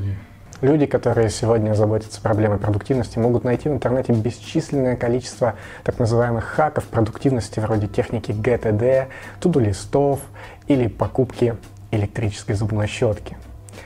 Извини. 0.00 0.16
Люди, 0.62 0.84
которые 0.84 1.30
сегодня 1.30 1.72
заботятся 1.74 2.20
проблемой 2.20 2.58
продуктивности, 2.58 3.18
могут 3.18 3.44
найти 3.44 3.68
в 3.68 3.72
интернете 3.72 4.12
бесчисленное 4.12 4.94
количество 4.94 5.54
так 5.84 5.98
называемых 5.98 6.44
хаков 6.44 6.84
продуктивности 6.84 7.60
вроде 7.60 7.86
техники 7.86 8.30
GTD, 8.30 9.06
туду-листов 9.40 10.20
или 10.66 10.86
покупки 10.86 11.56
электрической 11.90 12.54
зубной 12.54 12.88
щетки. 12.88 13.38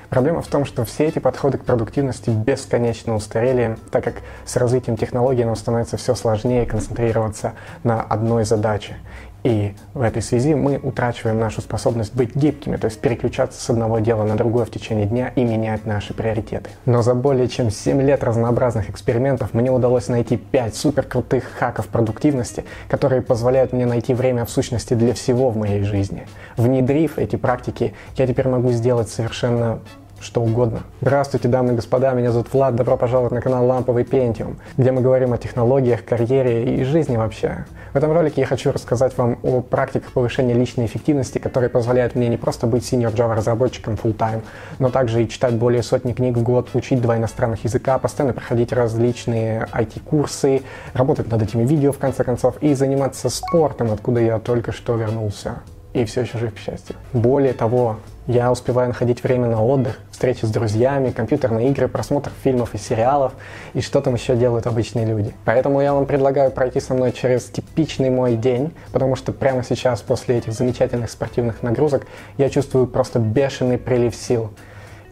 Проблема 0.08 0.42
в 0.42 0.48
том, 0.48 0.64
что 0.64 0.84
все 0.84 1.06
эти 1.06 1.20
подходы 1.20 1.58
к 1.58 1.64
продуктивности 1.64 2.30
бесконечно 2.30 3.14
устарели, 3.14 3.76
так 3.92 4.02
как 4.02 4.14
с 4.44 4.56
развитием 4.56 4.96
технологий 4.96 5.44
нам 5.44 5.54
становится 5.54 5.96
все 5.96 6.16
сложнее 6.16 6.66
концентрироваться 6.66 7.52
на 7.84 8.02
одной 8.02 8.44
задаче. 8.44 8.96
И 9.44 9.74
в 9.92 10.00
этой 10.00 10.22
связи 10.22 10.54
мы 10.54 10.78
утрачиваем 10.82 11.38
нашу 11.38 11.60
способность 11.60 12.14
быть 12.14 12.34
гибкими, 12.34 12.76
то 12.76 12.86
есть 12.86 12.98
переключаться 12.98 13.60
с 13.60 13.68
одного 13.68 13.98
дела 13.98 14.24
на 14.24 14.36
другое 14.36 14.64
в 14.64 14.70
течение 14.70 15.04
дня 15.04 15.32
и 15.36 15.44
менять 15.44 15.84
наши 15.84 16.14
приоритеты. 16.14 16.70
Но 16.86 17.02
за 17.02 17.14
более 17.14 17.46
чем 17.48 17.70
7 17.70 18.00
лет 18.00 18.24
разнообразных 18.24 18.88
экспериментов 18.88 19.52
мне 19.52 19.70
удалось 19.70 20.08
найти 20.08 20.38
5 20.38 20.74
суперкрутых 20.74 21.44
хаков 21.58 21.88
продуктивности, 21.88 22.64
которые 22.88 23.20
позволяют 23.20 23.74
мне 23.74 23.84
найти 23.84 24.14
время 24.14 24.46
в 24.46 24.50
сущности 24.50 24.94
для 24.94 25.12
всего 25.12 25.50
в 25.50 25.58
моей 25.58 25.82
жизни. 25.82 26.26
Внедрив 26.56 27.18
эти 27.18 27.36
практики, 27.36 27.92
я 28.16 28.26
теперь 28.26 28.48
могу 28.48 28.72
сделать 28.72 29.10
совершенно 29.10 29.80
что 30.20 30.40
угодно. 30.40 30.80
Здравствуйте, 31.00 31.48
дамы 31.48 31.72
и 31.72 31.76
господа, 31.76 32.12
меня 32.12 32.32
зовут 32.32 32.52
Влад, 32.52 32.74
добро 32.74 32.96
пожаловать 32.96 33.32
на 33.32 33.40
канал 33.40 33.66
Ламповый 33.66 34.04
Пентиум, 34.04 34.58
где 34.76 34.90
мы 34.92 35.00
говорим 35.00 35.32
о 35.32 35.38
технологиях, 35.38 36.04
карьере 36.04 36.76
и 36.76 36.84
жизни 36.84 37.16
вообще. 37.16 37.66
В 37.92 37.96
этом 37.96 38.12
ролике 38.12 38.40
я 38.40 38.46
хочу 38.46 38.72
рассказать 38.72 39.16
вам 39.18 39.38
о 39.42 39.60
практиках 39.60 40.12
повышения 40.12 40.54
личной 40.54 40.86
эффективности, 40.86 41.38
которые 41.38 41.70
позволяют 41.70 42.14
мне 42.14 42.28
не 42.28 42.36
просто 42.36 42.66
быть 42.66 42.82
senior 42.82 43.14
Java 43.14 43.34
разработчиком 43.34 43.94
full 43.94 44.16
time, 44.16 44.42
но 44.78 44.90
также 44.90 45.22
и 45.22 45.28
читать 45.28 45.54
более 45.54 45.82
сотни 45.82 46.12
книг 46.12 46.36
в 46.36 46.42
год, 46.42 46.70
учить 46.74 47.00
два 47.00 47.16
иностранных 47.16 47.64
языка, 47.64 47.98
постоянно 47.98 48.34
проходить 48.34 48.72
различные 48.72 49.68
IT-курсы, 49.72 50.62
работать 50.94 51.30
над 51.30 51.42
этими 51.42 51.64
видео 51.64 51.92
в 51.92 51.98
конце 51.98 52.24
концов 52.24 52.56
и 52.60 52.74
заниматься 52.74 53.28
спортом, 53.28 53.92
откуда 53.92 54.20
я 54.20 54.38
только 54.38 54.72
что 54.72 54.94
вернулся 54.94 55.56
и 55.94 56.04
все 56.04 56.22
еще 56.22 56.38
жив 56.38 56.54
к 56.54 56.58
счастью. 56.58 56.96
Более 57.12 57.52
того, 57.52 57.98
я 58.26 58.50
успеваю 58.50 58.88
находить 58.88 59.22
время 59.22 59.48
на 59.48 59.62
отдых, 59.62 60.00
встречи 60.10 60.44
с 60.44 60.50
друзьями, 60.50 61.10
компьютерные 61.10 61.68
игры, 61.68 61.88
просмотр 61.88 62.32
фильмов 62.42 62.74
и 62.74 62.78
сериалов, 62.78 63.34
и 63.74 63.80
что 63.80 64.00
там 64.00 64.14
еще 64.14 64.34
делают 64.34 64.66
обычные 64.66 65.04
люди. 65.04 65.34
Поэтому 65.44 65.80
я 65.80 65.92
вам 65.92 66.06
предлагаю 66.06 66.50
пройти 66.50 66.80
со 66.80 66.94
мной 66.94 67.12
через 67.12 67.44
типичный 67.44 68.10
мой 68.10 68.36
день, 68.36 68.72
потому 68.92 69.16
что 69.16 69.32
прямо 69.32 69.62
сейчас, 69.62 70.00
после 70.00 70.38
этих 70.38 70.52
замечательных 70.52 71.10
спортивных 71.10 71.62
нагрузок, 71.62 72.06
я 72.38 72.48
чувствую 72.48 72.86
просто 72.86 73.18
бешеный 73.18 73.76
прилив 73.76 74.14
сил. 74.14 74.50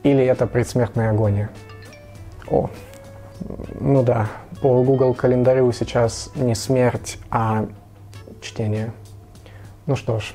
Или 0.02 0.24
это 0.24 0.46
предсмертная 0.46 1.10
агония. 1.10 1.50
О, 2.50 2.70
ну 3.78 4.02
да, 4.02 4.28
по 4.62 4.82
Google 4.82 5.14
календарю 5.14 5.70
сейчас 5.72 6.30
не 6.34 6.54
смерть, 6.54 7.18
а 7.30 7.66
чтение. 8.40 8.92
Ну 9.86 9.96
что 9.96 10.18
ж, 10.18 10.34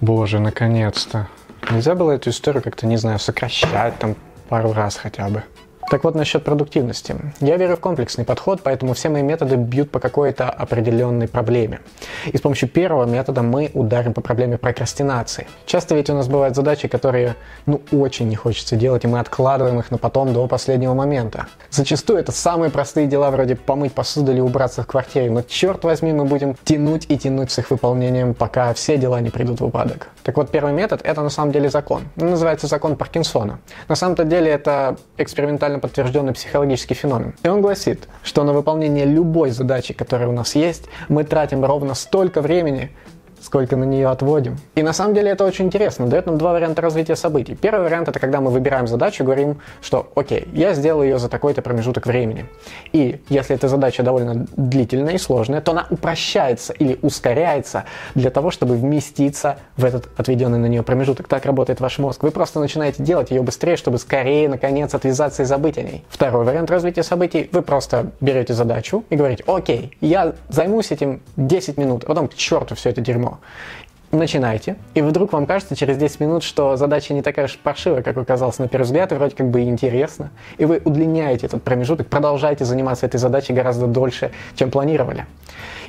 Боже, 0.00 0.38
наконец-то. 0.38 1.28
Нельзя 1.70 1.94
было 1.94 2.12
эту 2.12 2.30
историю 2.30 2.62
как-то, 2.62 2.86
не 2.86 2.96
знаю, 2.96 3.18
сокращать 3.18 3.98
там 3.98 4.16
пару 4.48 4.72
раз 4.72 4.96
хотя 4.96 5.28
бы. 5.28 5.42
Так 5.90 6.02
вот, 6.02 6.14
насчет 6.14 6.44
продуктивности. 6.44 7.14
Я 7.40 7.56
верю 7.56 7.76
в 7.76 7.80
комплексный 7.80 8.24
подход, 8.24 8.60
поэтому 8.62 8.94
все 8.94 9.10
мои 9.10 9.22
методы 9.22 9.56
бьют 9.56 9.90
по 9.90 10.00
какой-то 10.00 10.48
определенной 10.48 11.28
проблеме. 11.28 11.80
И 12.26 12.36
с 12.36 12.40
помощью 12.40 12.68
первого 12.68 13.04
метода 13.04 13.42
мы 13.42 13.70
ударим 13.74 14.14
по 14.14 14.20
проблеме 14.20 14.56
прокрастинации. 14.58 15.46
Часто 15.66 15.94
ведь 15.94 16.10
у 16.10 16.14
нас 16.14 16.26
бывают 16.26 16.56
задачи, 16.56 16.88
которые, 16.88 17.36
ну, 17.66 17.82
очень 17.92 18.28
не 18.28 18.34
хочется 18.34 18.76
делать, 18.76 19.04
и 19.04 19.08
мы 19.08 19.20
откладываем 19.20 19.78
их 19.78 19.90
на 19.90 19.98
потом 19.98 20.32
до 20.32 20.46
последнего 20.48 20.94
момента. 20.94 21.46
Зачастую 21.70 22.18
это 22.18 22.32
самые 22.32 22.70
простые 22.70 23.06
дела, 23.06 23.30
вроде 23.30 23.54
помыть 23.54 23.92
посуду 23.92 24.32
или 24.32 24.40
убраться 24.40 24.82
в 24.82 24.86
квартире, 24.86 25.30
но 25.30 25.42
черт 25.42 25.84
возьми, 25.84 26.12
мы 26.12 26.24
будем 26.24 26.56
тянуть 26.64 27.06
и 27.08 27.18
тянуть 27.18 27.50
с 27.50 27.58
их 27.58 27.70
выполнением, 27.70 28.34
пока 28.34 28.72
все 28.74 28.96
дела 28.96 29.20
не 29.20 29.30
придут 29.30 29.60
в 29.60 29.64
упадок. 29.64 30.08
Так 30.22 30.36
вот, 30.38 30.50
первый 30.50 30.72
метод– 30.72 31.02
это 31.04 31.20
на 31.22 31.30
самом 31.30 31.52
деле 31.52 31.68
закон. 31.68 32.02
Он 32.20 32.30
называется 32.30 32.66
закон 32.66 32.96
Паркинсона. 32.96 33.60
На 33.88 33.94
самом-то 33.94 34.24
деле 34.24 34.50
это 34.50 34.96
экспериментальный 35.18 35.73
официально 35.74 35.78
подтвержденный 35.80 36.32
психологический 36.32 36.94
феномен. 36.94 37.34
И 37.42 37.48
он 37.48 37.60
гласит, 37.60 38.08
что 38.22 38.44
на 38.44 38.52
выполнение 38.52 39.04
любой 39.04 39.50
задачи, 39.50 39.94
которая 39.94 40.28
у 40.28 40.32
нас 40.32 40.54
есть, 40.54 40.84
мы 41.08 41.24
тратим 41.24 41.64
ровно 41.64 41.94
столько 41.94 42.40
времени, 42.40 42.90
сколько 43.44 43.76
на 43.76 43.84
нее 43.84 44.08
отводим. 44.08 44.56
И 44.74 44.82
на 44.82 44.94
самом 44.94 45.14
деле 45.14 45.30
это 45.30 45.44
очень 45.44 45.66
интересно, 45.66 46.06
дает 46.06 46.24
нам 46.24 46.38
два 46.38 46.52
варианта 46.52 46.80
развития 46.80 47.14
событий. 47.14 47.54
Первый 47.54 47.84
вариант 47.84 48.08
это 48.08 48.18
когда 48.18 48.40
мы 48.40 48.50
выбираем 48.50 48.86
задачу 48.86 49.22
и 49.22 49.26
говорим, 49.26 49.58
что 49.82 50.10
окей, 50.16 50.48
я 50.54 50.72
сделаю 50.72 51.08
ее 51.08 51.18
за 51.18 51.28
такой-то 51.28 51.60
промежуток 51.60 52.06
времени. 52.06 52.46
И 52.92 53.20
если 53.28 53.54
эта 53.54 53.68
задача 53.68 54.02
довольно 54.02 54.46
длительная 54.56 55.14
и 55.14 55.18
сложная, 55.18 55.60
то 55.60 55.72
она 55.72 55.86
упрощается 55.90 56.72
или 56.72 56.98
ускоряется 57.02 57.84
для 58.14 58.30
того, 58.30 58.50
чтобы 58.50 58.76
вместиться 58.76 59.58
в 59.76 59.84
этот 59.84 60.08
отведенный 60.16 60.58
на 60.58 60.66
нее 60.66 60.82
промежуток. 60.82 61.28
Так 61.28 61.44
работает 61.44 61.80
ваш 61.80 61.98
мозг. 61.98 62.22
Вы 62.22 62.30
просто 62.30 62.60
начинаете 62.60 63.02
делать 63.02 63.30
ее 63.30 63.42
быстрее, 63.42 63.76
чтобы 63.76 63.98
скорее, 63.98 64.48
наконец, 64.48 64.94
отвязаться 64.94 65.42
и 65.42 65.44
забыть 65.44 65.76
о 65.76 65.82
ней. 65.82 66.02
Второй 66.08 66.46
вариант 66.46 66.70
развития 66.70 67.02
событий, 67.02 67.50
вы 67.52 67.60
просто 67.60 68.10
берете 68.22 68.54
задачу 68.54 69.04
и 69.10 69.16
говорите, 69.16 69.44
окей, 69.46 69.94
я 70.00 70.32
займусь 70.48 70.92
этим 70.92 71.20
10 71.36 71.76
минут, 71.76 72.04
а 72.04 72.06
потом 72.06 72.28
к 72.28 72.34
черту 72.34 72.74
все 72.74 72.88
это 72.88 73.02
дерьмо 73.02 73.33
начинайте, 74.14 74.76
и 74.94 75.02
вдруг 75.02 75.32
вам 75.32 75.46
кажется 75.46 75.76
через 75.76 75.96
10 75.96 76.20
минут, 76.20 76.42
что 76.42 76.76
задача 76.76 77.14
не 77.14 77.22
такая 77.22 77.46
уж 77.46 77.58
паршивая, 77.58 78.02
как 78.02 78.16
оказалось 78.16 78.58
на 78.58 78.68
первый 78.68 78.84
взгляд, 78.84 79.12
и 79.12 79.14
вроде 79.16 79.34
как 79.36 79.48
бы 79.48 79.62
интересно, 79.62 80.30
и 80.56 80.64
вы 80.64 80.80
удлиняете 80.84 81.46
этот 81.46 81.62
промежуток, 81.62 82.08
продолжаете 82.08 82.64
заниматься 82.64 83.06
этой 83.06 83.18
задачей 83.18 83.52
гораздо 83.52 83.86
дольше, 83.86 84.30
чем 84.54 84.70
планировали. 84.70 85.26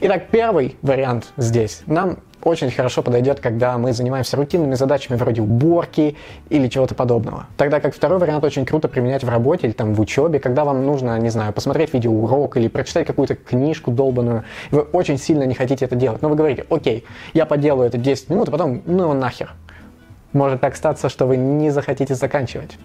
Итак, 0.02 0.26
первый 0.32 0.76
вариант 0.82 1.32
здесь. 1.38 1.84
Нам 1.86 2.18
очень 2.46 2.70
хорошо 2.70 3.02
подойдет, 3.02 3.40
когда 3.40 3.78
мы 3.78 3.92
занимаемся 3.92 4.38
рутинными 4.38 4.76
задачами 4.76 5.18
вроде 5.18 5.42
уборки 5.42 6.16
или 6.50 6.68
чего-то 6.68 6.94
подобного. 6.94 7.48
Тогда 7.58 7.80
как 7.80 7.96
второй 7.96 8.20
вариант 8.20 8.44
очень 8.44 8.66
круто 8.66 8.88
применять 8.88 9.24
в 9.24 9.30
работе 9.30 9.66
или 9.68 9.74
там 9.74 9.96
в 9.96 10.00
учебе, 10.00 10.40
когда 10.40 10.64
вам 10.64 10.86
нужно, 10.86 11.18
не 11.18 11.30
знаю, 11.30 11.52
посмотреть 11.54 11.94
видеоурок 11.94 12.56
или 12.58 12.68
прочитать 12.68 13.08
какую-то 13.08 13.36
книжку 13.36 13.90
долбанную, 13.90 14.44
вы 14.70 14.82
очень 14.82 15.18
сильно 15.18 15.44
не 15.44 15.56
хотите 15.56 15.86
это 15.86 15.96
делать. 15.96 16.22
Но 16.22 16.30
вы 16.30 16.36
говорите, 16.36 16.66
окей, 16.70 17.04
я 17.34 17.48
поделаю 17.48 17.88
это 17.88 17.98
10 17.98 18.30
минут, 18.30 18.48
а 18.50 18.52
потом, 18.52 18.84
ну 18.86 19.12
нахер. 19.14 19.54
Может 20.32 20.62
так 20.62 20.76
статься, 20.76 21.10
что 21.10 21.26
вы 21.26 21.38
не 21.38 21.72
захотите 21.72 22.14
заканчивать. 22.14 22.78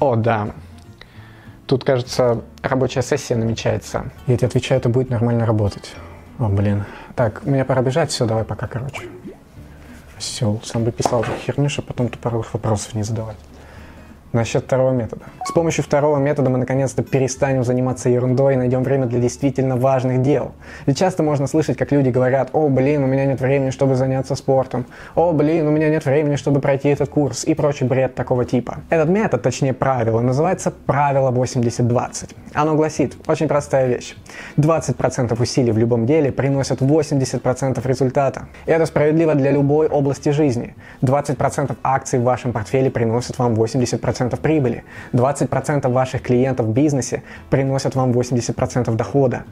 О, 0.00 0.16
да. 0.16 0.50
Тут, 1.66 1.84
кажется, 1.84 2.42
рабочая 2.60 3.00
сессия 3.00 3.36
намечается. 3.36 4.10
Я 4.26 4.36
тебе 4.36 4.48
отвечаю, 4.48 4.80
это 4.80 4.90
будет 4.90 5.08
нормально 5.08 5.46
работать. 5.46 5.94
О, 6.38 6.48
блин. 6.48 6.84
Так, 7.14 7.44
мне 7.44 7.64
пора 7.64 7.82
бежать, 7.82 8.10
все, 8.10 8.26
давай 8.26 8.44
пока, 8.44 8.66
короче. 8.66 9.02
Осел, 10.16 10.60
сам 10.64 10.84
бы 10.84 10.92
писал 10.92 11.24
херню, 11.44 11.68
чтобы 11.68 11.88
потом 11.88 12.08
тупорылых 12.08 12.52
вопросов 12.54 12.94
не 12.94 13.02
задавать. 13.02 13.36
Насчет 14.32 14.64
второго 14.64 14.92
метода. 14.92 15.26
С 15.44 15.52
помощью 15.52 15.84
второго 15.84 16.16
метода 16.16 16.48
мы 16.48 16.56
наконец-то 16.56 17.02
перестанем 17.02 17.64
заниматься 17.64 18.08
ерундой 18.08 18.54
и 18.54 18.56
найдем 18.56 18.82
время 18.82 19.04
для 19.04 19.20
действительно 19.20 19.76
важных 19.76 20.22
дел. 20.22 20.52
Ведь 20.86 20.96
часто 20.96 21.22
можно 21.22 21.46
слышать, 21.46 21.76
как 21.76 21.92
люди 21.92 22.08
говорят, 22.08 22.48
о, 22.54 22.70
блин, 22.70 23.04
у 23.04 23.06
меня 23.06 23.26
нет 23.26 23.42
времени, 23.42 23.68
чтобы 23.68 23.94
заняться 23.94 24.34
спортом, 24.34 24.86
о, 25.14 25.32
блин, 25.32 25.66
у 25.66 25.70
меня 25.70 25.90
нет 25.90 26.06
времени, 26.06 26.36
чтобы 26.36 26.60
пройти 26.60 26.88
этот 26.88 27.10
курс 27.10 27.44
и 27.44 27.52
прочий 27.52 27.84
бред 27.84 28.14
такого 28.14 28.46
типа. 28.46 28.78
Этот 28.88 29.10
метод, 29.10 29.42
точнее 29.42 29.74
правило, 29.74 30.20
называется 30.20 30.70
правило 30.70 31.30
80-20. 31.30 32.30
Оно 32.54 32.74
гласит, 32.74 33.16
очень 33.26 33.48
простая 33.48 33.86
вещь. 33.86 34.16
20% 34.56 35.42
усилий 35.42 35.72
в 35.72 35.78
любом 35.78 36.06
деле 36.06 36.32
приносят 36.32 36.80
80% 36.80 37.86
результата. 37.86 38.48
И 38.64 38.70
это 38.70 38.86
справедливо 38.86 39.34
для 39.34 39.50
любой 39.50 39.88
области 39.88 40.30
жизни. 40.30 40.74
20% 41.02 41.76
акций 41.82 42.18
в 42.18 42.22
вашем 42.22 42.52
портфеле 42.52 42.90
приносят 42.90 43.38
вам 43.38 43.52
80% 43.52 44.21
80% 44.22 44.40
прибыли, 44.40 44.84
20% 45.12 45.88
ваших 45.88 46.22
клиентов 46.22 46.66
в 46.66 46.72
бизнесе 46.72 47.22
приносят 47.50 47.94
вам 47.94 48.12
80% 48.12 48.94
дохода. 48.94 49.44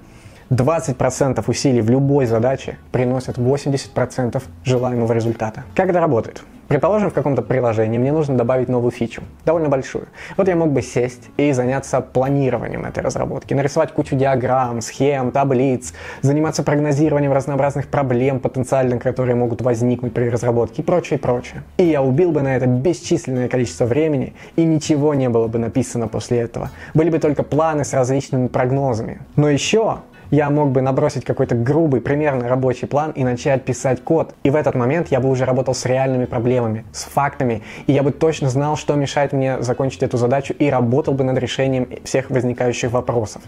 20% 0.50 1.44
усилий 1.46 1.80
в 1.80 1.90
любой 1.90 2.26
задаче 2.26 2.76
приносят 2.90 3.38
80% 3.38 4.42
желаемого 4.64 5.12
результата. 5.12 5.62
Как 5.76 5.88
это 5.90 6.00
работает? 6.00 6.42
Предположим, 6.70 7.10
в 7.10 7.14
каком-то 7.14 7.42
приложении 7.42 7.98
мне 7.98 8.12
нужно 8.12 8.36
добавить 8.36 8.68
новую 8.68 8.92
фичу, 8.92 9.24
довольно 9.44 9.68
большую. 9.68 10.06
Вот 10.36 10.46
я 10.46 10.54
мог 10.54 10.70
бы 10.70 10.82
сесть 10.82 11.28
и 11.36 11.50
заняться 11.50 12.00
планированием 12.00 12.84
этой 12.84 13.02
разработки, 13.02 13.54
нарисовать 13.54 13.90
кучу 13.90 14.14
диаграмм, 14.14 14.80
схем, 14.80 15.32
таблиц, 15.32 15.92
заниматься 16.22 16.62
прогнозированием 16.62 17.32
разнообразных 17.32 17.88
проблем 17.88 18.38
потенциально, 18.38 19.00
которые 19.00 19.34
могут 19.34 19.62
возникнуть 19.62 20.14
при 20.14 20.28
разработке 20.28 20.82
и 20.82 20.84
прочее, 20.84 21.18
прочее. 21.18 21.64
И 21.76 21.82
я 21.82 22.02
убил 22.02 22.30
бы 22.30 22.40
на 22.40 22.54
это 22.54 22.66
бесчисленное 22.66 23.48
количество 23.48 23.86
времени, 23.86 24.34
и 24.54 24.62
ничего 24.62 25.14
не 25.14 25.28
было 25.28 25.48
бы 25.48 25.58
написано 25.58 26.06
после 26.06 26.38
этого. 26.38 26.70
Были 26.94 27.10
бы 27.10 27.18
только 27.18 27.42
планы 27.42 27.84
с 27.84 27.92
различными 27.92 28.46
прогнозами. 28.46 29.22
Но 29.34 29.50
еще 29.50 29.98
я 30.30 30.50
мог 30.50 30.70
бы 30.70 30.80
набросить 30.80 31.24
какой-то 31.24 31.54
грубый, 31.54 32.00
примерный 32.00 32.48
рабочий 32.48 32.86
план 32.86 33.10
и 33.12 33.24
начать 33.24 33.64
писать 33.64 34.02
код. 34.02 34.34
И 34.42 34.50
в 34.50 34.56
этот 34.56 34.74
момент 34.74 35.08
я 35.08 35.20
бы 35.20 35.28
уже 35.28 35.44
работал 35.44 35.74
с 35.74 35.84
реальными 35.84 36.24
проблемами, 36.24 36.84
с 36.92 37.04
фактами, 37.04 37.62
и 37.86 37.92
я 37.92 38.02
бы 38.02 38.12
точно 38.12 38.48
знал, 38.48 38.76
что 38.76 38.94
мешает 38.94 39.32
мне 39.32 39.60
закончить 39.62 40.02
эту 40.02 40.16
задачу 40.16 40.54
и 40.58 40.70
работал 40.70 41.14
бы 41.14 41.24
над 41.24 41.38
решением 41.38 41.88
всех 42.04 42.30
возникающих 42.30 42.90
вопросов. 42.92 43.42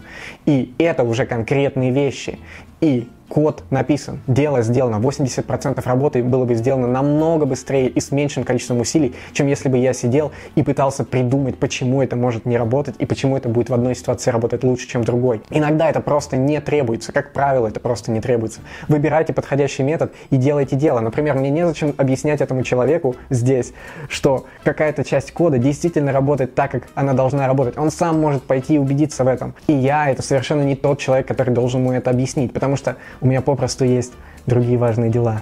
И 0.45 0.73
это 0.77 1.03
уже 1.03 1.25
конкретные 1.25 1.91
вещи. 1.91 2.39
И 2.83 3.07
код 3.33 3.63
написан, 3.71 4.19
дело 4.27 4.61
сделано, 4.61 4.97
80% 4.97 5.81
работы 5.85 6.21
было 6.23 6.45
бы 6.45 6.53
сделано 6.53 6.87
намного 6.87 7.47
быстрее 7.47 7.87
и 7.87 7.99
с 7.99 8.11
меньшим 8.11 8.43
количеством 8.43 8.79
усилий, 8.79 9.15
чем 9.31 9.47
если 9.47 9.69
бы 9.69 9.77
я 9.79 9.93
сидел 9.93 10.31
и 10.53 10.61
пытался 10.61 11.03
придумать, 11.03 11.57
почему 11.57 12.03
это 12.03 12.15
может 12.15 12.45
не 12.45 12.57
работать 12.57 12.93
и 12.99 13.07
почему 13.07 13.35
это 13.35 13.49
будет 13.49 13.69
в 13.69 13.73
одной 13.73 13.95
ситуации 13.95 14.29
работать 14.29 14.63
лучше, 14.63 14.87
чем 14.87 15.01
в 15.01 15.05
другой. 15.05 15.41
Иногда 15.49 15.89
это 15.89 15.99
просто 15.99 16.37
не 16.37 16.61
требуется, 16.61 17.11
как 17.11 17.33
правило, 17.33 17.65
это 17.65 17.79
просто 17.79 18.11
не 18.11 18.21
требуется. 18.21 18.59
Выбирайте 18.87 19.33
подходящий 19.33 19.81
метод 19.81 20.13
и 20.29 20.37
делайте 20.37 20.75
дело. 20.75 20.99
Например, 20.99 21.35
мне 21.35 21.49
незачем 21.49 21.95
объяснять 21.97 22.39
этому 22.41 22.61
человеку 22.61 23.15
здесь, 23.31 23.73
что 24.09 24.45
какая-то 24.63 25.03
часть 25.03 25.31
кода 25.31 25.57
действительно 25.57 26.11
работает 26.11 26.53
так, 26.53 26.69
как 26.69 26.83
она 26.93 27.13
должна 27.13 27.47
работать. 27.47 27.79
Он 27.79 27.89
сам 27.89 28.21
может 28.21 28.43
пойти 28.43 28.75
и 28.75 28.77
убедиться 28.77 29.23
в 29.23 29.27
этом. 29.27 29.55
И 29.65 29.73
я 29.73 30.11
это 30.11 30.21
совершенно 30.21 30.61
не 30.61 30.75
тот 30.75 30.99
человек, 30.99 31.27
который 31.27 31.51
должен 31.51 31.81
ему 31.81 31.93
это 31.93 32.11
объяснить, 32.11 32.53
потому 32.73 32.95
что 32.95 33.01
у 33.21 33.27
меня 33.27 33.41
попросту 33.41 33.85
есть 33.85 34.13
другие 34.45 34.77
важные 34.77 35.11
дела. 35.11 35.41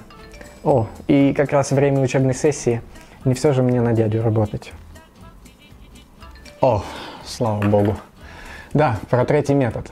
О, 0.63 0.87
и 1.07 1.33
как 1.33 1.51
раз 1.51 1.71
время 1.71 2.01
учебной 2.01 2.33
сессии. 2.33 2.81
Не 3.25 3.33
все 3.33 3.53
же 3.53 3.63
мне 3.63 3.81
на 3.81 3.93
дядю 3.93 4.21
работать. 4.23 4.73
О, 6.59 6.83
слава 7.25 7.61
богу. 7.63 7.97
Да, 8.73 8.97
про 9.09 9.25
третий 9.25 9.53
метод. 9.53 9.89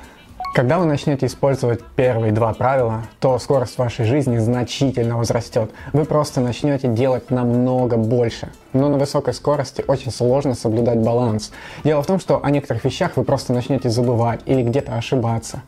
Когда 0.52 0.80
вы 0.80 0.86
начнете 0.86 1.28
использовать 1.28 1.84
первые 1.96 2.32
два 2.32 2.54
правила, 2.54 3.04
то 3.20 3.38
скорость 3.38 3.78
вашей 3.78 4.06
жизни 4.06 4.40
значительно 4.40 5.16
возрастет. 5.16 5.70
Вы 5.94 6.06
просто 6.06 6.42
начнете 6.42 6.88
делать 6.88 7.30
намного 7.30 7.98
больше. 7.98 8.50
Но 8.74 8.90
на 8.90 8.98
высокой 8.98 9.36
скорости 9.36 9.84
очень 9.88 10.12
сложно 10.12 10.56
соблюдать 10.56 10.98
баланс. 10.98 11.52
Дело 11.84 12.02
в 12.02 12.08
том, 12.08 12.20
что 12.20 12.44
о 12.44 12.50
некоторых 12.50 12.84
вещах 12.84 13.16
вы 13.16 13.24
просто 13.24 13.54
начнете 13.54 13.90
забывать 13.90 14.42
или 14.48 14.64
где-то 14.64 14.96
ошибаться. 14.96 15.62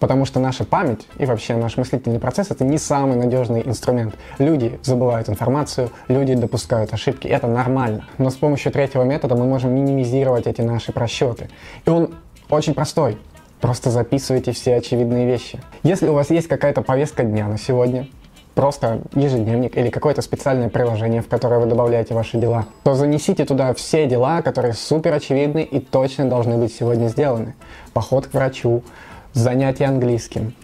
Потому 0.00 0.24
что 0.24 0.40
наша 0.40 0.64
память 0.64 1.06
и 1.18 1.26
вообще 1.26 1.54
наш 1.54 1.76
мыслительный 1.76 2.18
процесс 2.18 2.50
это 2.50 2.64
не 2.64 2.78
самый 2.78 3.16
надежный 3.16 3.62
инструмент. 3.64 4.14
Люди 4.38 4.80
забывают 4.82 5.28
информацию, 5.28 5.90
люди 6.08 6.34
допускают 6.34 6.92
ошибки, 6.94 7.28
это 7.28 7.48
нормально. 7.48 8.06
Но 8.16 8.30
с 8.30 8.34
помощью 8.34 8.72
третьего 8.72 9.02
метода 9.02 9.36
мы 9.36 9.44
можем 9.44 9.74
минимизировать 9.74 10.46
эти 10.46 10.62
наши 10.62 10.90
просчеты. 10.90 11.50
И 11.84 11.90
он 11.90 12.14
очень 12.48 12.72
простой. 12.74 13.18
Просто 13.62 13.90
записывайте 13.90 14.50
все 14.50 14.74
очевидные 14.74 15.24
вещи. 15.24 15.60
Если 15.84 16.08
у 16.08 16.14
вас 16.14 16.30
есть 16.30 16.48
какая-то 16.48 16.82
повестка 16.82 17.22
дня 17.22 17.46
на 17.46 17.58
сегодня, 17.58 18.08
просто 18.56 19.02
ежедневник 19.14 19.78
или 19.78 19.88
какое-то 19.88 20.20
специальное 20.20 20.68
приложение, 20.68 21.22
в 21.22 21.28
которое 21.28 21.60
вы 21.60 21.66
добавляете 21.66 22.12
ваши 22.12 22.38
дела, 22.38 22.66
то 22.82 22.94
занесите 22.94 23.44
туда 23.44 23.72
все 23.72 24.08
дела, 24.08 24.42
которые 24.42 24.74
супер 24.74 25.14
очевидны 25.14 25.62
и 25.62 25.78
точно 25.78 26.28
должны 26.28 26.56
быть 26.56 26.74
сегодня 26.74 27.06
сделаны. 27.06 27.54
Поход 27.92 28.26
к 28.26 28.34
врачу, 28.34 28.82
занятие 29.32 29.84
английским, 29.84 30.54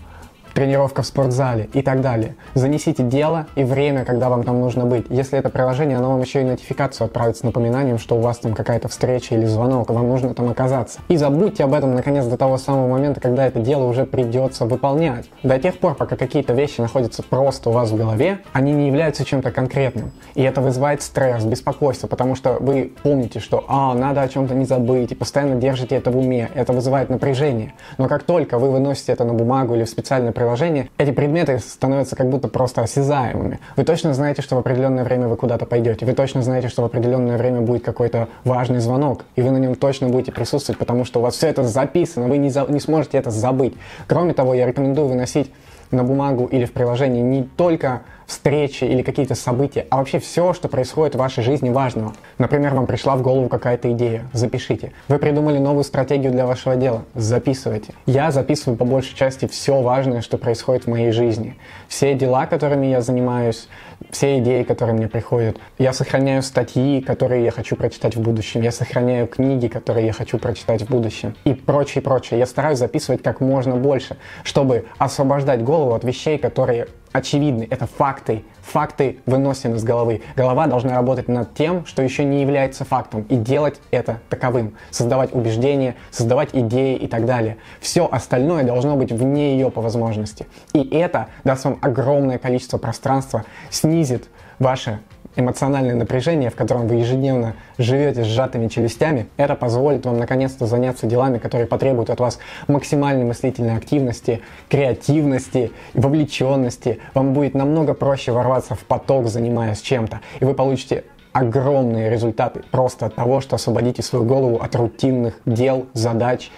тренировка 0.59 1.03
в 1.03 1.07
спортзале 1.07 1.69
и 1.73 1.83
так 1.83 2.01
далее. 2.01 2.35
Занесите 2.55 3.05
дело 3.05 3.47
и 3.55 3.63
время, 3.63 4.05
когда 4.05 4.29
вам 4.29 4.43
там 4.43 4.59
нужно 4.59 4.87
быть. 4.87 5.07
Если 5.09 5.39
это 5.39 5.51
приложение, 5.51 5.97
оно 5.99 6.11
вам 6.11 6.21
еще 6.21 6.41
и 6.41 6.45
нотификацию 6.45 7.05
отправит 7.05 7.37
с 7.37 7.45
напоминанием, 7.45 7.97
что 7.97 8.17
у 8.17 8.21
вас 8.21 8.39
там 8.39 8.55
какая-то 8.55 8.89
встреча 8.89 9.37
или 9.37 9.45
звонок, 9.45 9.89
вам 9.89 10.09
нужно 10.09 10.35
там 10.35 10.51
оказаться. 10.51 10.99
И 11.07 11.17
забудьте 11.17 11.63
об 11.63 11.75
этом, 11.75 11.95
наконец, 11.95 12.25
до 12.25 12.37
того 12.37 12.59
самого 12.59 12.89
момента, 12.89 13.21
когда 13.21 13.47
это 13.47 13.61
дело 13.61 13.85
уже 13.85 14.05
придется 14.05 14.65
выполнять. 14.65 15.31
До 15.45 15.61
тех 15.61 15.79
пор, 15.79 15.95
пока 15.95 16.17
какие-то 16.17 16.55
вещи 16.55 16.81
находятся 16.81 17.23
просто 17.23 17.71
у 17.71 17.73
вас 17.73 17.93
в 17.93 17.97
голове, 17.97 18.41
они 18.53 18.73
не 18.73 18.89
являются 18.89 19.25
чем-то 19.25 19.53
конкретным. 19.53 20.11
И 20.35 20.43
это 20.43 20.61
вызывает 20.61 21.03
стресс, 21.03 21.45
беспокойство, 21.45 22.09
потому 22.09 22.35
что 22.35 22.57
вы 22.59 22.93
помните, 23.05 23.39
что 23.39 23.65
а, 23.69 23.95
надо 23.95 24.23
о 24.23 24.29
чем-то 24.29 24.55
не 24.55 24.65
забыть, 24.65 25.13
и 25.13 25.15
постоянно 25.15 25.55
держите 25.55 25.95
это 25.95 26.11
в 26.11 26.19
уме. 26.19 26.51
Это 26.53 26.73
вызывает 26.73 27.11
напряжение. 27.11 27.75
Но 27.97 28.09
как 28.09 28.25
только 28.25 28.59
вы 28.59 28.73
выносите 28.73 29.13
это 29.13 29.23
на 29.23 29.35
бумагу 29.35 29.77
или 29.77 29.85
в 29.85 29.89
специальное 29.89 30.33
приложение, 30.33 30.48
приложении, 30.49 30.91
эти 30.97 31.11
предметы 31.11 31.59
становятся 31.59 32.17
как 32.17 32.31
будто 32.31 32.49
просто 32.49 32.81
осязаемыми. 32.81 33.61
Вы 33.77 33.85
точно 33.85 34.15
знаете, 34.15 34.41
что 34.41 34.57
в 34.57 34.59
определенное 34.59 35.05
время 35.05 35.29
вы 35.29 35.37
куда-то 35.37 35.67
пойдете. 35.67 36.07
Вы 36.07 36.15
точно 36.15 36.43
знаете, 36.43 36.69
что 36.69 36.81
в 36.81 36.85
определенное 36.87 37.37
время 37.37 37.61
будет 37.61 37.85
какой-то 37.85 38.29
важный 38.45 38.79
звонок. 38.79 39.27
И 39.37 39.43
вы 39.43 39.51
на 39.51 39.59
нем 39.59 39.75
точно 39.75 40.09
будете 40.09 40.33
присутствовать, 40.33 40.79
потому 40.79 41.05
что 41.05 41.21
у 41.21 41.23
вас 41.23 41.35
все 41.35 41.49
это 41.49 41.65
записано. 41.65 42.29
Вы 42.29 42.39
не, 42.39 42.49
за, 42.49 42.65
не 42.67 42.81
сможете 42.81 43.19
это 43.19 43.31
забыть. 43.31 43.75
Кроме 44.07 44.33
того, 44.33 44.55
я 44.55 44.67
рекомендую 44.67 45.09
выносить 45.09 45.53
на 45.91 46.03
бумагу 46.03 46.47
или 46.47 46.65
в 46.65 46.73
приложении 46.73 47.21
не 47.21 47.43
только 47.43 48.01
встречи 48.29 48.85
или 48.85 49.03
какие-то 49.03 49.35
события, 49.35 49.87
а 49.91 49.97
вообще 49.97 50.19
все, 50.19 50.53
что 50.53 50.69
происходит 50.69 51.15
в 51.15 51.19
вашей 51.19 51.43
жизни 51.43 51.71
важного. 51.71 52.13
Например, 52.37 52.75
вам 52.75 52.87
пришла 52.87 53.17
в 53.17 53.23
голову 53.23 53.49
какая-то 53.49 53.91
идея, 53.93 54.29
запишите. 54.35 54.93
Вы 55.09 55.19
придумали 55.19 55.59
новую 55.59 55.83
стратегию 55.83 56.31
для 56.31 56.47
вашего 56.47 56.77
дела, 56.77 57.05
записывайте. 57.15 57.95
Я 58.05 58.31
записываю 58.31 58.77
по 58.77 58.85
большей 58.85 59.17
части 59.17 59.49
все 59.49 59.81
важное, 59.81 60.21
что 60.21 60.37
происходит 60.37 60.85
в 60.85 60.91
моей 60.91 61.11
жизни. 61.11 61.57
Все 61.89 62.13
дела, 62.13 62.45
которыми 62.45 62.87
я 62.87 63.01
занимаюсь, 63.01 63.67
все 64.11 64.39
идеи, 64.39 64.63
которые 64.63 64.95
мне 64.95 65.09
приходят. 65.09 65.57
Я 65.79 65.95
сохраняю 65.95 66.43
статьи, 66.43 67.01
которые 67.01 67.45
я 67.45 67.51
хочу 67.51 67.77
прочитать 67.77 68.15
в 68.15 68.21
будущем. 68.21 68.61
Я 68.61 68.73
сохраняю 68.73 69.27
книги, 69.27 69.69
которые 69.69 70.07
я 70.07 70.13
хочу 70.13 70.39
прочитать 70.39 70.83
в 70.83 70.91
будущем. 70.91 71.35
И 71.45 71.55
прочее, 71.55 72.03
прочее. 72.03 72.39
Я 72.39 72.47
стараюсь 72.47 72.79
записывать 72.79 73.23
как 73.23 73.41
можно 73.41 73.77
больше, 73.77 74.19
чтобы 74.45 74.85
освобождать 74.99 75.65
голову 75.65 75.95
от 75.95 76.05
вещей, 76.05 76.37
которые 76.37 76.89
очевидны, 77.13 77.67
это 77.71 77.87
факты. 77.87 78.45
Факты 78.63 79.19
выносим 79.27 79.75
из 79.77 79.85
головы. 79.85 80.23
Голова 80.37 80.67
должна 80.67 80.95
работать 80.95 81.29
над 81.29 81.55
тем, 81.55 81.87
что 81.87 82.03
еще 82.03 82.25
не 82.25 82.43
является 82.43 82.85
фактом, 82.85 83.23
и 83.23 83.37
делать 83.37 83.81
это 83.91 84.21
таковым. 84.29 84.75
Создавать 84.91 85.35
убеждения, 85.35 85.95
создавать 86.11 86.51
идеи 86.53 86.97
и 86.97 87.07
так 87.07 87.25
далее. 87.25 87.57
Все 87.81 88.07
остальное 88.11 88.65
должно 88.65 88.97
быть 88.97 89.13
вне 89.13 89.53
ее 89.53 89.71
по 89.71 89.81
возможности. 89.81 90.47
И 90.75 90.87
это 90.89 91.29
даст 91.45 91.65
вам 91.65 91.79
огромное 91.81 92.39
количество 92.39 92.79
пространства, 92.79 93.45
снизит 93.71 94.29
ваше 94.59 95.01
эмоциональное 95.39 95.95
напряжение, 95.95 96.51
в 96.51 96.57
котором 96.57 96.89
вы 96.89 96.97
ежедневно 96.97 97.55
живете 97.79 98.25
сжатыми 98.25 98.69
челюстями, 98.69 99.29
это 99.37 99.55
позволит 99.55 100.05
вам 100.05 100.19
наконец-то 100.19 100.67
заняться 100.67 101.07
делами, 101.07 101.39
которые 101.39 101.67
потребуют 101.67 102.11
от 102.11 102.19
вас 102.21 102.39
максимальной 102.67 103.25
мыслительной 103.25 103.77
активности, 103.77 104.43
креативности, 104.69 105.71
вовлеченности. 105.95 106.99
Вам 107.15 107.33
будет 107.33 107.55
намного 107.55 107.95
проще 107.95 108.33
ворваться 108.33 108.75
в 108.75 108.81
поток, 108.81 109.29
занимаясь 109.29 109.81
чем-то, 109.81 110.21
и 110.41 110.45
вы 110.45 110.55
получите 110.55 111.05
огромные 111.33 112.11
результаты 112.11 112.63
просто 112.71 113.07
от 113.07 113.15
того, 113.15 113.41
что 113.41 113.57
освободите 113.57 114.03
свою 114.03 114.25
голову 114.25 114.57
от 114.57 114.75
рутинных 114.75 115.41
дел, 115.47 115.87
задач 115.93 116.51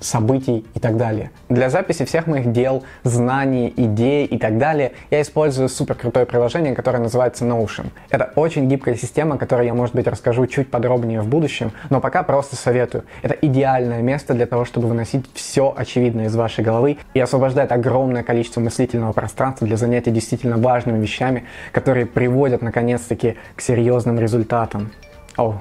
событий 0.00 0.64
и 0.74 0.80
так 0.80 0.96
далее. 0.96 1.30
Для 1.48 1.70
записи 1.70 2.04
всех 2.04 2.26
моих 2.26 2.52
дел, 2.52 2.84
знаний, 3.02 3.72
идей 3.76 4.26
и 4.26 4.38
так 4.38 4.58
далее 4.58 4.92
я 5.10 5.22
использую 5.22 5.68
супер 5.68 5.94
крутое 5.94 6.26
приложение, 6.26 6.74
которое 6.74 6.98
называется 6.98 7.44
Notion. 7.44 7.86
Это 8.10 8.32
очень 8.36 8.68
гибкая 8.68 8.94
система, 8.94 9.36
о 9.36 9.38
которой 9.38 9.66
я, 9.66 9.74
может 9.74 9.94
быть, 9.94 10.06
расскажу 10.06 10.46
чуть 10.46 10.70
подробнее 10.70 11.20
в 11.20 11.28
будущем, 11.28 11.72
но 11.90 12.00
пока 12.00 12.22
просто 12.22 12.56
советую. 12.56 13.04
Это 13.22 13.34
идеальное 13.34 14.02
место 14.02 14.34
для 14.34 14.46
того, 14.46 14.64
чтобы 14.64 14.88
выносить 14.88 15.24
все 15.34 15.74
очевидное 15.76 16.26
из 16.26 16.36
вашей 16.36 16.64
головы 16.64 16.98
и 17.14 17.20
освобождать 17.20 17.70
огромное 17.70 18.22
количество 18.22 18.60
мыслительного 18.60 19.12
пространства 19.12 19.66
для 19.66 19.76
занятий 19.76 20.10
действительно 20.10 20.56
важными 20.56 21.00
вещами, 21.00 21.44
которые 21.72 22.06
приводят 22.06 22.62
наконец-таки 22.62 23.36
к 23.54 23.60
серьезным 23.60 24.18
результатам. 24.18 24.90
О, 25.36 25.60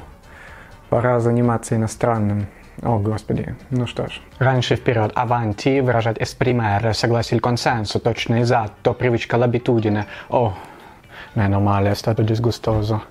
пора 0.90 1.20
заниматься 1.20 1.76
иностранным. 1.76 2.48
О, 2.82 3.00
господи. 3.00 3.56
Ну 3.70 3.88
что 3.88 4.08
ж. 4.08 4.22
Раньше 4.40 4.76
вперед, 4.76 5.12
avanti, 5.16 5.82
выражать 5.82 6.18
esprimere, 6.18 6.94
согласие 6.94 7.40
consenso, 7.40 8.00
точно 8.00 8.42
esatto, 8.42 8.94
привычка 8.94 9.38
l'abitudine. 9.38 10.06
О, 10.30 10.54
meno 11.36 11.60
male, 11.60 11.92
è 11.92 11.96
stato 11.96 12.22
disgustoso. 12.22 13.02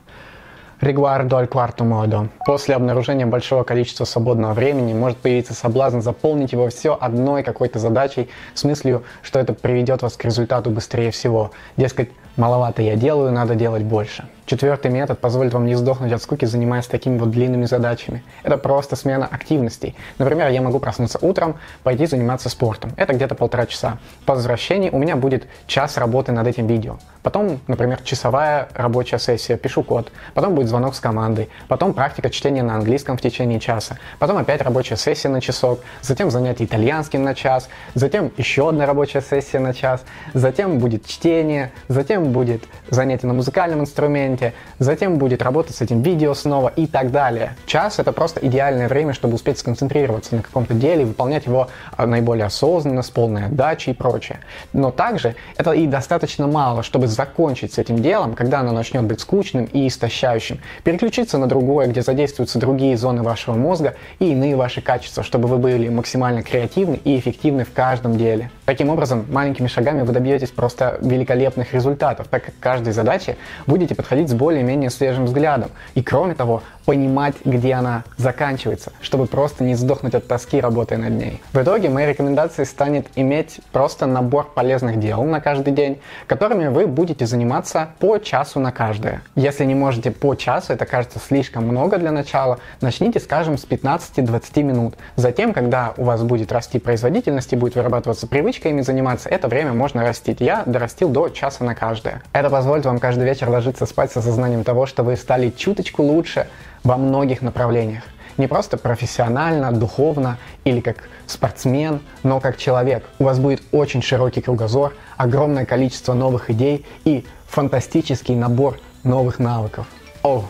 Riguardo 0.81 1.39
al 1.39 1.49
quarto 1.49 1.85
modo. 1.85 2.29
После 2.45 2.75
обнаружения 2.75 3.25
большого 3.27 3.63
количества 3.63 4.05
свободного 4.05 4.53
времени 4.53 4.93
может 4.93 5.17
появиться 5.17 5.55
соблазн 5.55 6.01
заполнить 6.01 6.53
его 6.53 6.69
все 6.69 6.99
одной 7.01 7.43
какой-то 7.43 7.79
задачей 7.79 8.29
с 8.53 8.65
мыслью, 8.65 9.05
что 9.23 9.39
это 9.39 9.55
приведет 9.55 10.03
вас 10.03 10.17
к 10.17 10.25
результату 10.25 10.71
быстрее 10.71 11.11
всего. 11.11 11.53
Дескать, 11.79 12.11
маловато 12.37 12.83
я 12.83 12.97
делаю, 12.97 13.33
надо 13.33 13.55
делать 13.55 13.83
больше. 13.83 14.29
Четвертый 14.47 14.91
метод 14.91 15.19
позволит 15.21 15.55
вам 15.55 15.65
не 15.65 15.75
сдохнуть 15.75 16.13
от 16.13 16.23
скуки, 16.23 16.45
занимаясь 16.45 16.87
такими 16.87 17.17
вот 17.17 17.31
длинными 17.31 17.65
задачами. 17.65 18.23
Это 18.43 18.59
просто 18.59 18.95
смена 18.95 19.27
активностей. 19.27 19.95
Например, 20.19 20.51
я 20.51 20.61
могу 20.61 20.81
проснуться 20.81 21.19
утром, 21.23 21.57
пойти 21.83 22.05
заниматься 22.05 22.51
спортом. 22.51 22.93
Это 22.99 23.15
где-то 23.15 23.35
полтора 23.35 23.65
часа. 23.65 23.97
По 24.27 24.35
возвращении 24.35 24.91
у 24.91 24.99
меня 24.99 25.17
будет 25.17 25.47
час 25.67 25.97
работы 25.97 26.33
над 26.33 26.47
этим 26.47 26.67
видео. 26.67 26.99
Потом, 27.23 27.59
например, 27.69 28.03
часовая 28.03 28.69
рабочая 28.75 29.19
сессия, 29.19 29.57
пишу 29.57 29.83
код. 29.83 30.13
Потом 30.35 30.55
будет 30.55 30.69
звонок 30.69 30.95
с 30.95 31.01
командой. 31.01 31.49
Потом 31.69 31.95
практика 31.95 32.29
чтения 32.29 32.63
на 32.63 32.75
английском 32.75 33.17
в 33.17 33.23
течение 33.23 33.61
часа. 33.61 33.97
Потом 34.19 34.37
опять 34.37 34.61
рабочая 34.61 34.97
сессия 34.97 35.31
на 35.31 35.41
часок. 35.41 35.81
Затем 36.03 36.31
занятие 36.31 36.67
итальянским 36.67 37.25
на 37.25 37.35
час. 37.35 37.71
Затем 37.95 38.31
еще 38.37 38.69
одна 38.69 38.85
рабочая 38.85 39.23
сессия 39.23 39.59
на 39.59 39.73
час. 39.73 40.05
Затем 40.35 40.81
будет 40.81 41.07
чтение. 41.07 41.73
Затем 41.89 42.25
будет 42.33 42.65
занятие 42.91 43.29
на 43.29 43.33
музыкальном 43.33 43.81
инструменте. 43.81 44.34
Затем 44.79 45.19
будет 45.19 45.43
работать 45.43 45.77
с 45.77 45.81
этим 45.81 46.03
видео 46.03 46.35
снова 46.35 46.69
и 46.69 46.87
так 46.87 47.11
далее. 47.11 47.55
Час 47.67 47.99
это 47.99 48.13
просто 48.13 48.41
идеальное 48.47 48.89
время, 48.89 49.13
чтобы 49.13 49.35
успеть 49.35 49.59
сконцентрироваться 49.59 50.37
на 50.37 50.43
каком-то 50.43 50.75
деле, 50.75 51.05
выполнять 51.05 51.47
его 51.47 51.69
а, 51.97 52.07
наиболее 52.07 52.47
осознанно, 52.47 53.03
с 53.03 53.11
полной 53.11 53.47
отдачей 53.47 53.93
и 53.93 53.97
прочее. 53.97 54.41
Но 54.73 54.91
также 54.91 55.37
это 55.57 55.73
и 55.73 55.87
достаточно 55.87 56.47
мало, 56.47 56.83
чтобы 56.83 57.07
закончить 57.07 57.75
с 57.75 57.79
этим 57.79 57.99
делом, 58.01 58.35
когда 58.35 58.61
оно 58.61 58.73
начнет 58.73 59.05
быть 59.05 59.21
скучным 59.21 59.65
и 59.67 59.89
истощающим, 59.89 60.61
переключиться 60.83 61.39
на 61.39 61.47
другое, 61.47 61.87
где 61.87 62.03
задействуются 62.03 62.59
другие 62.59 62.97
зоны 62.97 63.23
вашего 63.23 63.55
мозга 63.55 63.95
и 64.19 64.33
иные 64.33 64.57
ваши 64.57 64.81
качества, 64.81 65.23
чтобы 65.23 65.49
вы 65.49 65.59
были 65.59 65.89
максимально 65.89 66.43
креативны 66.43 67.01
и 67.05 67.19
эффективны 67.19 67.65
в 67.65 67.73
каждом 67.73 68.17
деле. 68.17 68.51
Таким 68.67 68.89
образом, 68.89 69.27
маленькими 69.31 69.67
шагами 69.67 70.03
вы 70.03 70.13
добьетесь 70.15 70.51
просто 70.51 70.99
великолепных 71.03 71.75
результатов, 71.75 72.29
так 72.31 72.45
как 72.45 72.55
к 72.55 72.61
каждой 72.61 72.95
задаче 72.95 73.37
будете 73.67 73.95
подходить 73.95 74.31
с 74.31 74.33
более-менее 74.33 74.89
свежим 74.89 75.27
взглядом. 75.27 75.71
И 75.95 76.03
кроме 76.03 76.35
того, 76.35 76.63
понимать, 76.85 77.35
где 77.45 77.75
она 77.75 78.05
заканчивается, 78.17 78.93
чтобы 79.01 79.27
просто 79.27 79.65
не 79.65 79.75
сдохнуть 79.75 80.15
от 80.15 80.27
тоски, 80.27 80.61
работая 80.61 80.99
над 80.99 81.13
ней. 81.13 81.43
В 81.53 81.63
итоге 81.63 81.89
моей 81.89 82.09
рекомендацией 82.09 82.67
станет 82.67 83.07
иметь 83.17 83.61
просто 83.73 84.07
набор 84.07 84.51
полезных 84.55 84.99
дел 84.99 85.23
на 85.25 85.41
каждый 85.41 85.73
день, 85.73 86.01
которыми 86.27 86.69
вы 86.69 86.87
будете 86.87 87.27
заниматься 87.27 87.91
по 87.99 88.19
часу 88.19 88.61
на 88.61 88.73
каждое. 88.73 89.23
Если 89.35 89.65
не 89.65 89.75
можете 89.75 90.11
по 90.11 90.35
часу, 90.35 90.73
это 90.73 90.87
кажется 90.87 91.19
слишком 91.19 91.67
много 91.67 91.99
для 91.99 92.13
начала, 92.13 92.59
начните, 92.81 93.21
скажем, 93.21 93.59
с 93.59 93.65
15-20 93.65 94.63
минут. 94.63 94.95
Затем, 95.17 95.53
когда 95.53 95.95
у 95.97 96.05
вас 96.05 96.23
будет 96.23 96.53
расти 96.53 96.79
производительность 96.79 97.53
и 97.53 97.57
будет 97.57 97.75
вырабатываться 97.77 98.27
привычка 98.27 98.69
ими 98.69 98.83
заниматься, 98.83 99.29
это 99.29 99.49
время 99.49 99.73
можно 99.73 100.03
растить. 100.07 100.41
Я 100.41 100.63
дорастил 100.67 101.09
до 101.09 101.29
часа 101.29 101.65
на 101.65 101.75
каждое. 101.75 102.23
Это 102.33 102.51
позволит 102.51 102.85
вам 102.85 102.99
каждый 102.99 103.25
вечер 103.25 103.49
ложиться 103.49 103.87
спать 103.87 104.13
с 104.13 104.17
осознанием 104.17 104.65
того, 104.65 104.87
что 104.87 105.03
вы 105.03 105.17
стали 105.17 105.51
чуточку 105.51 106.03
лучше, 106.03 106.47
во 106.85 106.97
многих 106.97 107.43
направлениях. 107.43 108.05
Не 108.37 108.47
просто 108.47 108.77
профессионально, 108.77 109.73
духовно 109.73 110.39
или 110.65 110.81
как 110.81 111.09
спортсмен, 111.27 112.01
но 112.23 112.41
как 112.41 112.57
человек. 112.57 113.05
У 113.19 113.25
вас 113.25 113.39
будет 113.39 113.63
очень 113.73 114.03
широкий 114.03 114.41
кругозор, 114.41 114.93
огромное 115.17 115.65
количество 115.65 116.15
новых 116.15 116.51
идей 116.51 116.85
и 117.05 117.25
фантастический 117.47 118.35
набор 118.35 118.79
новых 119.05 119.39
навыков. 119.39 119.87
О, 120.23 120.45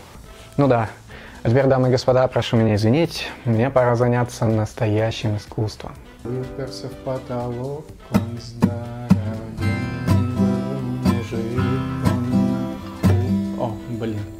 ну 0.57 0.67
да. 0.67 0.89
А 1.43 1.49
теперь, 1.49 1.67
дамы 1.67 1.89
и 1.89 1.91
господа, 1.91 2.27
прошу 2.27 2.57
меня 2.57 2.73
извинить, 2.73 3.27
мне 3.45 3.69
пора 3.69 3.95
заняться 3.95 4.45
настоящим 4.45 5.37
искусством. 5.37 5.93
Уперся 6.23 6.87
в 6.87 6.93
потолок, 7.03 7.85
он 8.11 8.39
О, 13.59 13.71
блин. 13.89 14.34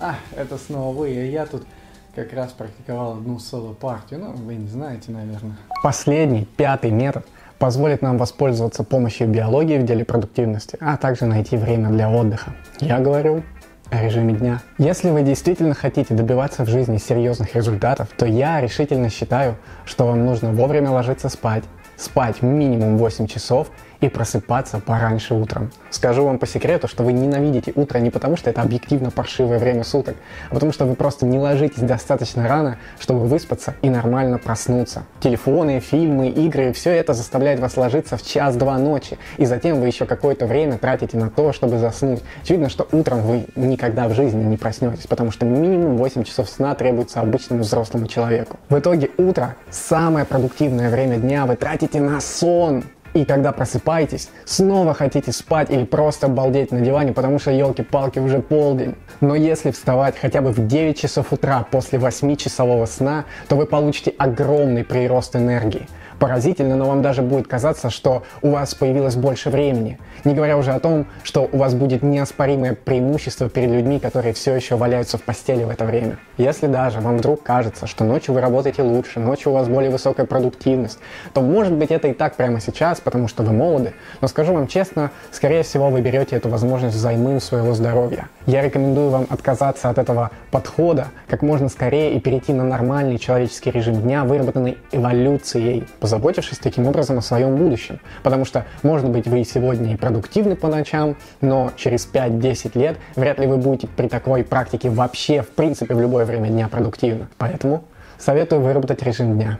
А, 0.00 0.16
это 0.36 0.58
снова 0.58 0.94
вы, 0.94 1.10
и 1.10 1.30
я 1.30 1.46
тут 1.46 1.66
как 2.14 2.32
раз 2.32 2.52
практиковал 2.52 3.12
одну 3.12 3.38
соло-партию. 3.38 4.20
Ну, 4.20 4.32
вы 4.32 4.54
не 4.54 4.68
знаете, 4.68 5.10
наверное. 5.12 5.56
Последний, 5.82 6.46
пятый 6.56 6.90
метод 6.90 7.26
позволит 7.58 8.02
нам 8.02 8.18
воспользоваться 8.18 8.84
помощью 8.84 9.28
биологии 9.28 9.78
в 9.78 9.84
деле 9.84 10.04
продуктивности, 10.04 10.76
а 10.80 10.96
также 10.96 11.26
найти 11.26 11.56
время 11.56 11.90
для 11.90 12.10
отдыха. 12.10 12.54
Я 12.80 13.00
говорю 13.00 13.42
о 13.90 14.02
режиме 14.02 14.34
дня. 14.34 14.62
Если 14.78 15.10
вы 15.10 15.22
действительно 15.22 15.74
хотите 15.74 16.14
добиваться 16.14 16.64
в 16.64 16.68
жизни 16.68 16.98
серьезных 16.98 17.54
результатов, 17.54 18.08
то 18.16 18.26
я 18.26 18.60
решительно 18.60 19.10
считаю, 19.10 19.56
что 19.84 20.06
вам 20.06 20.26
нужно 20.26 20.52
вовремя 20.52 20.90
ложиться 20.90 21.28
спать, 21.28 21.64
спать 21.96 22.42
минимум 22.42 22.98
8 22.98 23.26
часов 23.26 23.70
и 24.00 24.08
просыпаться 24.08 24.78
пораньше 24.78 25.34
утром. 25.34 25.70
Скажу 25.90 26.24
вам 26.24 26.38
по 26.38 26.46
секрету, 26.46 26.88
что 26.88 27.02
вы 27.02 27.12
ненавидите 27.12 27.72
утро 27.74 27.98
не 27.98 28.10
потому, 28.10 28.36
что 28.36 28.50
это 28.50 28.62
объективно 28.62 29.10
паршивое 29.10 29.58
время 29.58 29.84
суток, 29.84 30.16
а 30.50 30.54
потому 30.54 30.72
что 30.72 30.84
вы 30.84 30.94
просто 30.94 31.26
не 31.26 31.38
ложитесь 31.38 31.82
достаточно 31.82 32.46
рано, 32.46 32.78
чтобы 32.98 33.26
выспаться 33.26 33.74
и 33.82 33.90
нормально 33.90 34.38
проснуться. 34.38 35.04
Телефоны, 35.20 35.80
фильмы, 35.80 36.28
игры, 36.28 36.72
все 36.72 36.90
это 36.90 37.14
заставляет 37.14 37.60
вас 37.60 37.76
ложиться 37.76 38.16
в 38.16 38.22
час-два 38.22 38.78
ночи, 38.78 39.18
и 39.36 39.46
затем 39.46 39.80
вы 39.80 39.86
еще 39.86 40.06
какое-то 40.06 40.46
время 40.46 40.78
тратите 40.78 41.16
на 41.16 41.30
то, 41.30 41.52
чтобы 41.52 41.78
заснуть. 41.78 42.22
Очевидно, 42.42 42.68
что 42.68 42.86
утром 42.92 43.22
вы 43.22 43.46
никогда 43.56 44.08
в 44.08 44.14
жизни 44.14 44.42
не 44.42 44.56
проснетесь, 44.56 45.06
потому 45.06 45.30
что 45.30 45.46
минимум 45.46 45.96
8 45.96 46.24
часов 46.24 46.48
сна 46.48 46.74
требуется 46.74 47.20
обычному 47.20 47.62
взрослому 47.62 48.06
человеку. 48.06 48.58
В 48.68 48.78
итоге 48.78 49.10
утро– 49.18 49.56
самое 49.70 50.24
продуктивное 50.24 50.90
время 50.90 51.16
дня, 51.16 51.46
вы 51.46 51.56
тратите 51.56 52.00
на 52.00 52.20
сон, 52.20 52.84
и 53.16 53.24
когда 53.24 53.52
просыпаетесь, 53.52 54.28
снова 54.44 54.92
хотите 54.92 55.32
спать 55.32 55.70
или 55.70 55.84
просто 55.84 56.28
балдеть 56.28 56.70
на 56.70 56.80
диване, 56.80 57.12
потому 57.12 57.38
что 57.38 57.50
елки-палки 57.50 58.18
уже 58.18 58.40
полдень. 58.40 58.94
Но 59.22 59.34
если 59.34 59.70
вставать 59.70 60.18
хотя 60.18 60.42
бы 60.42 60.50
в 60.50 60.66
9 60.66 60.98
часов 60.98 61.32
утра 61.32 61.66
после 61.70 61.98
8-часового 61.98 62.84
сна, 62.86 63.24
то 63.48 63.56
вы 63.56 63.64
получите 63.64 64.12
огромный 64.18 64.84
прирост 64.84 65.34
энергии. 65.34 65.88
Поразительно, 66.18 66.76
но 66.76 66.86
вам 66.86 67.02
даже 67.02 67.22
будет 67.22 67.46
казаться, 67.46 67.90
что 67.90 68.22
у 68.40 68.50
вас 68.50 68.74
появилось 68.74 69.16
больше 69.16 69.50
времени. 69.50 69.98
Не 70.24 70.34
говоря 70.34 70.56
уже 70.56 70.72
о 70.72 70.80
том, 70.80 71.06
что 71.22 71.48
у 71.52 71.58
вас 71.58 71.74
будет 71.74 72.02
неоспоримое 72.02 72.74
преимущество 72.74 73.50
перед 73.50 73.70
людьми, 73.70 74.00
которые 74.00 74.32
все 74.32 74.54
еще 74.54 74.76
валяются 74.76 75.18
в 75.18 75.22
постели 75.22 75.64
в 75.64 75.68
это 75.68 75.84
время. 75.84 76.18
Если 76.38 76.66
даже 76.66 77.00
вам 77.00 77.18
вдруг 77.18 77.42
кажется, 77.42 77.86
что 77.86 78.04
ночью 78.04 78.34
вы 78.34 78.40
работаете 78.40 78.82
лучше, 78.82 79.20
ночью 79.20 79.52
у 79.52 79.54
вас 79.54 79.68
более 79.68 79.90
высокая 79.90 80.24
продуктивность, 80.24 80.98
то 81.34 81.42
может 81.42 81.74
быть 81.74 81.90
это 81.90 82.08
и 82.08 82.14
так 82.14 82.36
прямо 82.36 82.60
сейчас, 82.60 83.00
потому 83.00 83.28
что 83.28 83.42
вы 83.42 83.52
молоды. 83.52 83.92
Но 84.22 84.28
скажу 84.28 84.54
вам 84.54 84.68
честно, 84.68 85.10
скорее 85.32 85.62
всего 85.62 85.90
вы 85.90 86.00
берете 86.00 86.36
эту 86.36 86.48
возможность 86.48 86.96
взаймы 86.96 87.40
своего 87.40 87.74
здоровья. 87.74 88.28
Я 88.46 88.62
рекомендую 88.62 89.10
вам 89.10 89.26
отказаться 89.28 89.90
от 89.90 89.98
этого 89.98 90.30
подхода 90.52 91.08
как 91.26 91.42
можно 91.42 91.68
скорее 91.68 92.14
и 92.14 92.20
перейти 92.20 92.52
на 92.52 92.62
нормальный 92.62 93.18
человеческий 93.18 93.72
режим 93.72 94.00
дня, 94.00 94.24
выработанный 94.24 94.78
эволюцией, 94.92 95.84
позаботившись 95.98 96.58
таким 96.58 96.86
образом 96.86 97.18
о 97.18 97.22
своем 97.22 97.56
будущем. 97.56 97.98
Потому 98.22 98.44
что, 98.44 98.64
может 98.84 99.08
быть, 99.10 99.26
вы 99.26 99.42
сегодня 99.42 99.94
и 99.94 99.96
продуктивны 99.96 100.54
по 100.54 100.68
ночам, 100.68 101.16
но 101.40 101.72
через 101.74 102.08
5-10 102.12 102.78
лет 102.78 102.98
вряд 103.16 103.40
ли 103.40 103.48
вы 103.48 103.56
будете 103.56 103.88
при 103.88 104.06
такой 104.06 104.44
практике 104.44 104.90
вообще, 104.90 105.42
в 105.42 105.48
принципе, 105.48 105.94
в 105.94 106.00
любое 106.00 106.24
время 106.24 106.48
дня 106.48 106.68
продуктивны. 106.68 107.26
Поэтому 107.38 107.82
советую 108.16 108.60
выработать 108.60 109.02
режим 109.02 109.34
дня. 109.34 109.58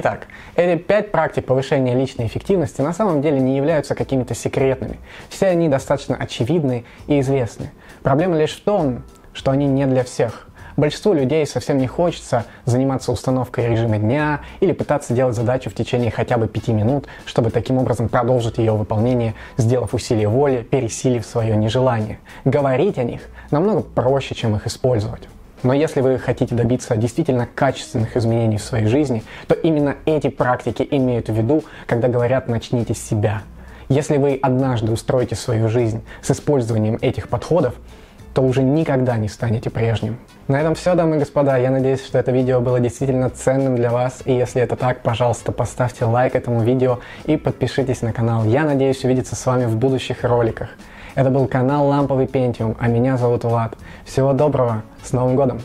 Итак, 0.00 0.28
эти 0.54 0.78
пять 0.78 1.10
практик 1.10 1.44
повышения 1.44 1.92
личной 1.92 2.28
эффективности 2.28 2.80
на 2.82 2.92
самом 2.92 3.20
деле 3.20 3.40
не 3.40 3.56
являются 3.56 3.96
какими-то 3.96 4.32
секретными. 4.32 5.00
Все 5.28 5.48
они 5.48 5.68
достаточно 5.68 6.14
очевидны 6.14 6.84
и 7.08 7.18
известны. 7.18 7.72
Проблема 8.04 8.38
лишь 8.38 8.54
в 8.54 8.62
том, 8.62 9.02
что 9.32 9.50
они 9.50 9.66
не 9.66 9.86
для 9.86 10.04
всех. 10.04 10.46
Большинству 10.76 11.14
людей 11.14 11.44
совсем 11.46 11.78
не 11.78 11.88
хочется 11.88 12.44
заниматься 12.64 13.10
установкой 13.10 13.70
режима 13.70 13.98
дня 13.98 14.42
или 14.60 14.70
пытаться 14.70 15.14
делать 15.14 15.34
задачу 15.34 15.68
в 15.68 15.74
течение 15.74 16.12
хотя 16.12 16.38
бы 16.38 16.46
пяти 16.46 16.72
минут, 16.72 17.08
чтобы 17.26 17.50
таким 17.50 17.78
образом 17.78 18.08
продолжить 18.08 18.58
ее 18.58 18.74
выполнение, 18.74 19.34
сделав 19.56 19.94
усилие 19.94 20.28
воли, 20.28 20.62
пересилив 20.62 21.26
свое 21.26 21.56
нежелание. 21.56 22.20
Говорить 22.44 22.98
о 22.98 23.02
них 23.02 23.22
намного 23.50 23.80
проще, 23.80 24.36
чем 24.36 24.54
их 24.54 24.68
использовать. 24.68 25.22
Но 25.62 25.72
если 25.72 26.00
вы 26.00 26.18
хотите 26.18 26.54
добиться 26.54 26.96
действительно 26.96 27.48
качественных 27.52 28.16
изменений 28.16 28.58
в 28.58 28.62
своей 28.62 28.86
жизни, 28.86 29.24
то 29.46 29.54
именно 29.54 29.96
эти 30.06 30.28
практики 30.28 30.86
имеют 30.90 31.28
в 31.28 31.32
виду, 31.32 31.64
когда 31.86 32.08
говорят 32.08 32.48
«начните 32.48 32.94
с 32.94 32.98
себя». 32.98 33.42
Если 33.88 34.18
вы 34.18 34.38
однажды 34.40 34.92
устроите 34.92 35.34
свою 35.34 35.68
жизнь 35.68 36.02
с 36.20 36.30
использованием 36.30 36.98
этих 37.00 37.28
подходов, 37.28 37.74
то 38.34 38.42
уже 38.42 38.62
никогда 38.62 39.16
не 39.16 39.28
станете 39.28 39.70
прежним. 39.70 40.18
На 40.46 40.60
этом 40.60 40.74
все, 40.74 40.94
дамы 40.94 41.16
и 41.16 41.18
господа. 41.18 41.56
Я 41.56 41.70
надеюсь, 41.70 42.04
что 42.04 42.18
это 42.18 42.30
видео 42.30 42.60
было 42.60 42.78
действительно 42.78 43.30
ценным 43.30 43.76
для 43.76 43.90
вас. 43.90 44.22
И 44.26 44.32
если 44.32 44.62
это 44.62 44.76
так, 44.76 45.02
пожалуйста, 45.02 45.52
поставьте 45.52 46.04
лайк 46.04 46.36
этому 46.36 46.62
видео 46.62 47.00
и 47.24 47.36
подпишитесь 47.36 48.02
на 48.02 48.12
канал. 48.12 48.44
Я 48.44 48.64
надеюсь 48.64 49.02
увидеться 49.04 49.34
с 49.34 49.44
вами 49.46 49.64
в 49.64 49.76
будущих 49.76 50.22
роликах. 50.22 50.68
Это 51.18 51.30
был 51.30 51.48
канал 51.48 51.88
Ламповый 51.88 52.28
Пентиум, 52.28 52.76
а 52.78 52.86
меня 52.86 53.16
зовут 53.16 53.42
Влад. 53.42 53.76
Всего 54.04 54.32
доброго, 54.32 54.84
с 55.02 55.12
Новым 55.12 55.34
годом! 55.34 55.58